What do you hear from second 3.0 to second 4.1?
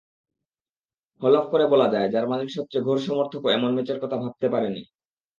সমর্থকও এমন ম্যাচের